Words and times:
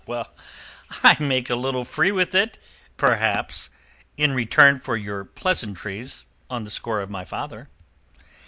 "I 1.03 1.15
make 1.19 1.51
a 1.51 1.55
little 1.55 1.85
free 1.85 2.11
with 2.11 2.33
it, 2.33 2.57
perhaps, 2.97 3.69
in 4.17 4.33
return 4.33 4.79
for 4.79 4.97
your 4.97 5.23
pleasantries 5.23 6.25
on 6.49 6.63
the 6.63 6.71
score 6.71 7.01
of 7.01 7.11
my 7.11 7.23
father." 7.23 7.69